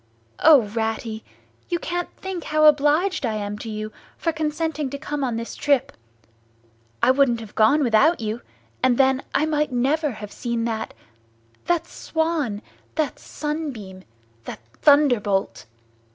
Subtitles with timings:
[0.39, 1.23] O, Ratty!
[1.69, 5.55] You can't think how obliged I am to you for consenting to come on this
[5.55, 5.91] trip!
[7.03, 8.41] I wouldn't have gone without you,
[8.81, 12.63] and then I might never have seen that—that swan,
[12.95, 14.03] that sunbeam,
[14.45, 15.67] that thunderbolt!